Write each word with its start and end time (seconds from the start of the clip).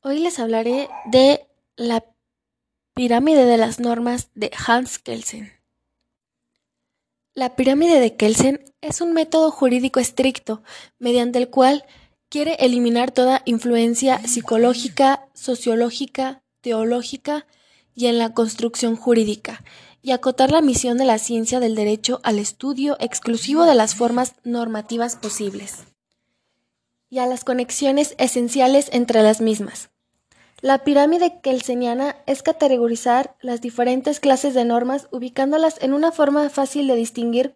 Hoy 0.00 0.20
les 0.20 0.38
hablaré 0.38 0.88
de 1.06 1.48
la 1.76 2.04
pirámide 2.94 3.44
de 3.44 3.56
las 3.56 3.80
normas 3.80 4.30
de 4.36 4.52
Hans 4.64 5.00
Kelsen. 5.00 5.52
La 7.34 7.56
pirámide 7.56 7.98
de 7.98 8.14
Kelsen 8.14 8.64
es 8.80 9.00
un 9.00 9.12
método 9.12 9.50
jurídico 9.50 9.98
estricto 9.98 10.62
mediante 11.00 11.38
el 11.38 11.50
cual 11.50 11.84
quiere 12.28 12.54
eliminar 12.60 13.10
toda 13.10 13.42
influencia 13.44 14.18
psicológica, 14.24 15.28
sociológica, 15.34 16.44
teológica 16.60 17.48
y 17.92 18.06
en 18.06 18.18
la 18.18 18.34
construcción 18.34 18.94
jurídica, 18.94 19.64
y 20.00 20.12
acotar 20.12 20.52
la 20.52 20.62
misión 20.62 20.96
de 20.98 21.06
la 21.06 21.18
ciencia 21.18 21.58
del 21.58 21.74
derecho 21.74 22.20
al 22.22 22.38
estudio 22.38 22.96
exclusivo 23.00 23.64
de 23.64 23.74
las 23.74 23.96
formas 23.96 24.34
normativas 24.44 25.16
posibles 25.16 25.88
y 27.10 27.18
a 27.18 27.26
las 27.26 27.44
conexiones 27.44 28.14
esenciales 28.18 28.88
entre 28.92 29.22
las 29.22 29.40
mismas. 29.40 29.90
La 30.60 30.82
pirámide 30.82 31.40
kelseniana 31.40 32.16
es 32.26 32.42
categorizar 32.42 33.36
las 33.40 33.60
diferentes 33.60 34.18
clases 34.18 34.54
de 34.54 34.64
normas 34.64 35.06
ubicándolas 35.12 35.80
en 35.80 35.92
una 35.92 36.10
forma 36.10 36.48
fácil 36.50 36.88
de 36.88 36.96
distinguir 36.96 37.54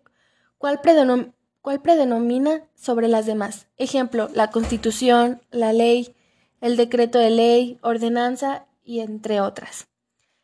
cuál, 0.59 0.81
predomina 0.81 2.63
sobre 2.77 3.09
las 3.09 3.27
demás. 3.27 3.67
Ejemplo, 3.77 4.29
la 4.33 4.51
constitución, 4.51 5.43
la 5.51 5.73
ley, 5.73 6.15
el 6.61 6.77
decreto 6.77 7.19
de 7.19 7.31
ley, 7.31 7.79
ordenanza 7.83 8.67
y 8.85 9.01
entre 9.01 9.41
otras. 9.41 9.89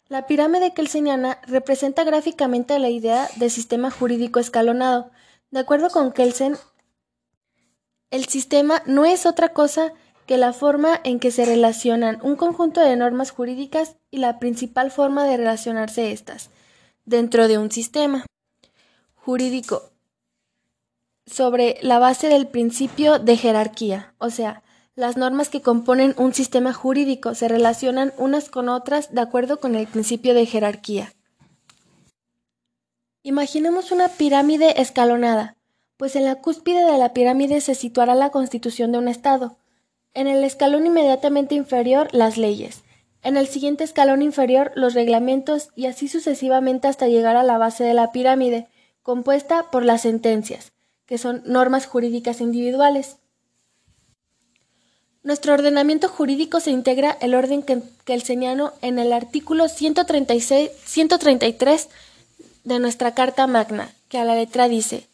La 0.08 0.26
pirámide 0.26 0.74
kelseniana 0.74 1.38
representa 1.46 2.02
gráficamente 2.02 2.78
la 2.80 2.88
idea 2.88 3.28
de 3.36 3.50
sistema 3.50 3.90
jurídico 3.92 4.40
escalonado. 4.40 5.12
De 5.52 5.60
acuerdo 5.60 5.90
con 5.90 6.10
Kelsen, 6.12 6.56
el 8.10 8.26
sistema 8.26 8.82
no 8.86 9.04
es 9.04 9.26
otra 9.26 9.50
cosa 9.50 9.92
que 10.26 10.36
la 10.36 10.52
forma 10.52 11.00
en 11.04 11.20
que 11.20 11.30
se 11.30 11.44
relacionan 11.44 12.18
un 12.22 12.36
conjunto 12.36 12.80
de 12.80 12.96
normas 12.96 13.30
jurídicas 13.30 13.96
y 14.10 14.18
la 14.18 14.38
principal 14.38 14.90
forma 14.90 15.24
de 15.24 15.36
relacionarse 15.36 16.12
estas 16.12 16.50
dentro 17.04 17.48
de 17.48 17.58
un 17.58 17.70
sistema 17.70 18.26
jurídico 19.14 19.90
sobre 21.26 21.78
la 21.82 21.98
base 21.98 22.28
del 22.28 22.46
principio 22.46 23.18
de 23.18 23.36
jerarquía, 23.36 24.14
o 24.18 24.30
sea, 24.30 24.62
las 24.94 25.16
normas 25.16 25.48
que 25.48 25.62
componen 25.62 26.14
un 26.16 26.34
sistema 26.34 26.72
jurídico 26.72 27.34
se 27.34 27.48
relacionan 27.48 28.12
unas 28.16 28.50
con 28.50 28.68
otras 28.68 29.14
de 29.14 29.20
acuerdo 29.20 29.60
con 29.60 29.76
el 29.76 29.86
principio 29.86 30.34
de 30.34 30.46
jerarquía. 30.46 31.12
Imaginemos 33.22 33.92
una 33.92 34.08
pirámide 34.08 34.80
escalonada 34.80 35.57
pues 35.98 36.14
en 36.14 36.24
la 36.24 36.36
cúspide 36.36 36.84
de 36.84 36.96
la 36.96 37.12
pirámide 37.12 37.60
se 37.60 37.74
situará 37.74 38.14
la 38.14 38.30
constitución 38.30 38.92
de 38.92 38.98
un 38.98 39.08
Estado. 39.08 39.56
En 40.14 40.28
el 40.28 40.42
escalón 40.44 40.86
inmediatamente 40.86 41.56
inferior, 41.56 42.08
las 42.12 42.38
leyes. 42.38 42.82
En 43.22 43.36
el 43.36 43.48
siguiente 43.48 43.82
escalón 43.82 44.22
inferior, 44.22 44.70
los 44.76 44.94
reglamentos 44.94 45.70
y 45.74 45.86
así 45.86 46.08
sucesivamente 46.08 46.86
hasta 46.86 47.08
llegar 47.08 47.36
a 47.36 47.42
la 47.42 47.58
base 47.58 47.82
de 47.82 47.94
la 47.94 48.12
pirámide, 48.12 48.68
compuesta 49.02 49.70
por 49.72 49.84
las 49.84 50.02
sentencias, 50.02 50.70
que 51.04 51.18
son 51.18 51.42
normas 51.44 51.86
jurídicas 51.86 52.40
individuales. 52.40 53.16
Nuestro 55.24 55.52
ordenamiento 55.52 56.08
jurídico 56.08 56.60
se 56.60 56.70
integra 56.70 57.18
el 57.20 57.34
orden 57.34 57.64
señalo 58.22 58.72
en 58.82 59.00
el 59.00 59.12
artículo 59.12 59.68
136, 59.68 60.70
133 60.84 61.88
de 62.62 62.78
nuestra 62.78 63.14
Carta 63.14 63.48
Magna, 63.48 63.90
que 64.08 64.18
a 64.18 64.24
la 64.24 64.36
letra 64.36 64.68
dice 64.68 65.08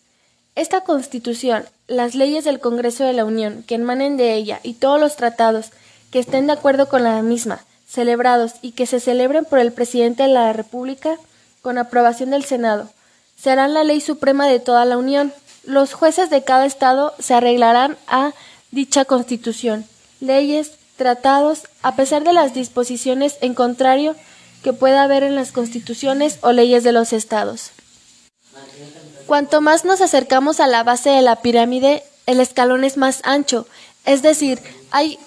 esta 0.57 0.83
Constitución, 0.83 1.65
las 1.89 2.15
leyes 2.15 2.45
del 2.45 2.61
Congreso 2.61 3.05
de 3.05 3.13
la 3.13 3.25
Unión 3.25 3.65
que 3.67 3.75
emanen 3.75 4.17
de 4.17 4.35
ella 4.35 4.61
y 4.63 4.75
todos 4.75 5.01
los 5.01 5.17
tratados 5.17 5.71
que 6.13 6.21
estén 6.21 6.47
de 6.47 6.53
acuerdo 6.53 6.89
con 6.89 7.03
la 7.03 7.21
misma, 7.23 7.65
celebrados 7.89 8.53
y 8.63 8.73
que 8.73 8.87
se 8.87 9.01
celebren 9.01 9.45
por 9.45 9.59
el 9.59 9.73
Presidente 9.73 10.23
de 10.23 10.29
la 10.29 10.53
República 10.53 11.17
con 11.61 11.77
aprobación 11.77 12.31
del 12.31 12.45
Senado, 12.45 12.89
serán 13.37 13.75
la 13.75 13.85
ley 13.85 14.01
suprema 14.01 14.47
de 14.47 14.61
toda 14.61 14.85
la 14.85 14.97
Unión. 14.97 15.33
Los 15.65 15.93
jueces 15.93 16.31
de 16.31 16.45
cada 16.45 16.67
Estado 16.67 17.15
se 17.19 17.35
arreglarán 17.35 17.97
a 18.07 18.33
dicha 18.71 19.05
Constitución, 19.05 19.85
leyes, 20.21 20.73
tratados, 20.97 21.63
a 21.83 21.97
pesar 21.97 22.23
de 22.23 22.33
las 22.33 22.55
disposiciones 22.55 23.37
en 23.41 23.55
contrario 23.55 24.15
que 24.63 24.73
pueda 24.73 25.03
haber 25.03 25.25
en 25.25 25.35
las 25.35 25.53
constituciones 25.53 26.39
o 26.43 26.53
leyes 26.53 26.85
de 26.85 26.93
los 26.93 27.13
Estados. 27.13 27.73
Cuanto 29.27 29.61
más 29.61 29.85
nos 29.85 30.01
acercamos 30.01 30.61
a 30.61 30.67
la 30.67 30.83
base 30.83 31.11
de 31.11 31.23
la 31.23 31.37
pirámide, 31.37 32.03
el 32.27 32.41
escalón 32.41 32.85
es 32.85 32.97
más 32.97 33.21
ancho, 33.25 33.67
es 34.05 34.23
decir, 34.23 34.61
hay, 34.91 35.19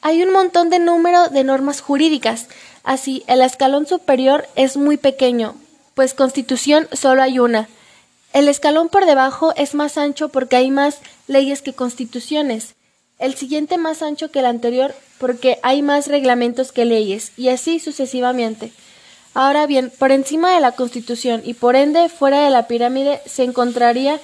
hay 0.00 0.22
un 0.22 0.32
montón 0.32 0.70
de 0.70 0.78
número 0.78 1.28
de 1.28 1.44
normas 1.44 1.80
jurídicas. 1.80 2.46
Así, 2.82 3.24
el 3.26 3.42
escalón 3.42 3.86
superior 3.86 4.46
es 4.54 4.76
muy 4.76 4.96
pequeño, 4.96 5.54
pues 5.94 6.14
constitución 6.14 6.88
solo 6.92 7.22
hay 7.22 7.38
una. 7.38 7.68
El 8.32 8.48
escalón 8.48 8.88
por 8.88 9.06
debajo 9.06 9.54
es 9.56 9.74
más 9.74 9.98
ancho 9.98 10.28
porque 10.28 10.56
hay 10.56 10.70
más 10.70 10.98
leyes 11.26 11.62
que 11.62 11.72
constituciones. 11.72 12.74
El 13.18 13.34
siguiente 13.34 13.78
más 13.78 14.02
ancho 14.02 14.30
que 14.30 14.40
el 14.40 14.46
anterior 14.46 14.94
porque 15.18 15.58
hay 15.62 15.82
más 15.82 16.06
reglamentos 16.06 16.72
que 16.72 16.84
leyes, 16.84 17.32
y 17.36 17.48
así 17.48 17.80
sucesivamente. 17.80 18.72
Ahora 19.36 19.66
bien, 19.66 19.92
por 19.98 20.12
encima 20.12 20.54
de 20.54 20.60
la 20.60 20.72
Constitución 20.72 21.42
y 21.44 21.52
por 21.52 21.76
ende 21.76 22.08
fuera 22.08 22.42
de 22.42 22.48
la 22.48 22.66
pirámide 22.66 23.20
se 23.26 23.44
encontraría 23.44 24.18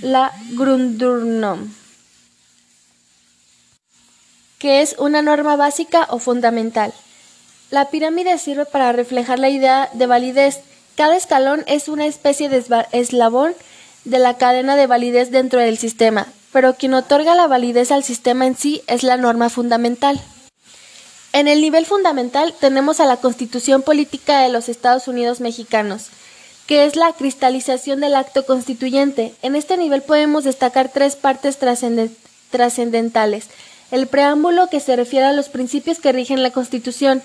la 0.00 0.30
Grundurnum, 0.52 1.74
que 4.60 4.80
es 4.80 4.94
una 5.00 5.22
norma 5.22 5.56
básica 5.56 6.06
o 6.08 6.20
fundamental. 6.20 6.94
La 7.72 7.90
pirámide 7.90 8.38
sirve 8.38 8.64
para 8.64 8.92
reflejar 8.92 9.40
la 9.40 9.48
idea 9.48 9.90
de 9.92 10.06
validez. 10.06 10.60
Cada 10.96 11.16
escalón 11.16 11.64
es 11.66 11.88
una 11.88 12.06
especie 12.06 12.48
de 12.48 12.64
eslabón 12.92 13.54
de 14.04 14.20
la 14.20 14.34
cadena 14.34 14.76
de 14.76 14.86
validez 14.86 15.32
dentro 15.32 15.58
del 15.58 15.78
sistema, 15.78 16.28
pero 16.52 16.76
quien 16.76 16.94
otorga 16.94 17.34
la 17.34 17.48
validez 17.48 17.90
al 17.90 18.04
sistema 18.04 18.46
en 18.46 18.56
sí 18.56 18.82
es 18.86 19.02
la 19.02 19.16
norma 19.16 19.50
fundamental. 19.50 20.22
En 21.36 21.48
el 21.48 21.60
nivel 21.60 21.84
fundamental 21.84 22.54
tenemos 22.58 22.98
a 22.98 23.04
la 23.04 23.18
Constitución 23.18 23.82
Política 23.82 24.40
de 24.40 24.48
los 24.48 24.70
Estados 24.70 25.06
Unidos 25.06 25.40
Mexicanos, 25.40 26.06
que 26.66 26.86
es 26.86 26.96
la 26.96 27.12
cristalización 27.12 28.00
del 28.00 28.14
acto 28.14 28.46
constituyente. 28.46 29.34
En 29.42 29.54
este 29.54 29.76
nivel 29.76 30.00
podemos 30.00 30.44
destacar 30.44 30.90
tres 30.90 31.14
partes 31.14 31.58
trascendentales. 31.58 33.48
El 33.90 34.06
preámbulo 34.06 34.70
que 34.70 34.80
se 34.80 34.96
refiere 34.96 35.26
a 35.26 35.34
los 35.34 35.50
principios 35.50 35.98
que 35.98 36.10
rigen 36.10 36.42
la 36.42 36.52
Constitución, 36.52 37.22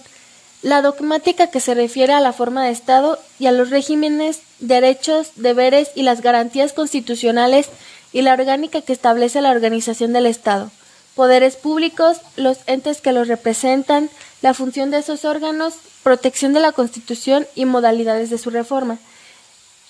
la 0.61 0.81
dogmática 0.81 1.47
que 1.47 1.61
se 1.61 1.73
refiere 1.73 2.11
a 2.11 2.19
la 2.19 2.33
forma 2.33 2.66
de 2.66 2.72
Estado 2.72 3.17
y 3.39 3.45
a 3.45 3.53
los 3.53 3.69
regímenes, 3.69 4.41
derechos, 4.59 5.29
deberes 5.38 5.89
y 5.95 6.03
las 6.03 6.19
garantías 6.19 6.73
constitucionales 6.73 7.69
y 8.11 8.23
la 8.23 8.33
orgánica 8.33 8.81
que 8.81 8.91
establece 8.91 9.39
la 9.39 9.51
organización 9.51 10.11
del 10.11 10.25
Estado 10.25 10.69
poderes 11.16 11.55
públicos, 11.55 12.17
los 12.35 12.59
entes 12.67 13.01
que 13.01 13.11
los 13.11 13.27
representan, 13.27 14.09
la 14.41 14.53
función 14.53 14.91
de 14.91 14.99
esos 14.99 15.25
órganos, 15.25 15.75
protección 16.03 16.53
de 16.53 16.59
la 16.59 16.72
Constitución 16.72 17.47
y 17.55 17.66
modalidades 17.66 18.29
de 18.29 18.38
su 18.38 18.49
reforma. 18.49 18.97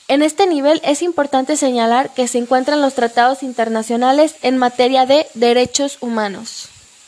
En 0.07 0.21
este 0.23 0.45
nivel 0.45 0.81
es 0.83 1.01
importante 1.01 1.55
señalar 1.55 2.13
que 2.13 2.27
se 2.27 2.37
encuentran 2.37 2.81
los 2.81 2.95
tratados 2.95 3.43
internacionales 3.43 4.35
en 4.41 4.57
materia 4.57 5.05
de 5.05 5.27
derechos 5.35 5.97
humanos. 6.01 6.69